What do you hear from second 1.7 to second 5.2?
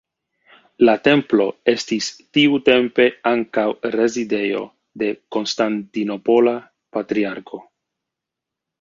estis tiutempe ankaŭ rezidejo de